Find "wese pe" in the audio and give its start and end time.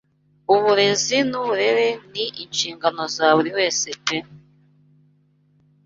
3.57-4.17